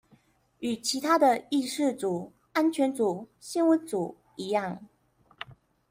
[0.61, 4.79] 與其他的議事組安全組新聞組一樣